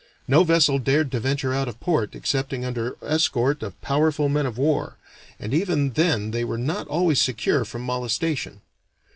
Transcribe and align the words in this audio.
No 0.27 0.43
vessel 0.43 0.79
dared 0.79 1.11
to 1.11 1.19
venture 1.19 1.53
out 1.53 1.67
of 1.67 1.79
port 1.79 2.15
excepting 2.15 2.65
under 2.65 2.97
escort 3.03 3.61
of 3.61 3.79
powerful 3.81 4.29
men 4.29 4.47
of 4.47 4.57
war, 4.57 4.97
and 5.39 5.53
even 5.53 5.91
then 5.91 6.31
they 6.31 6.43
were 6.43 6.57
not 6.57 6.87
always 6.87 7.21
secure 7.21 7.63
from 7.65 7.83
molestation. 7.83 8.61